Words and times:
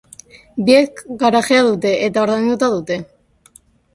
Biek 0.69 1.01
garajea 1.23 1.59
dute 1.67 1.91
eta 2.07 2.23
ordainduta 2.27 2.69
daude. 2.75 2.99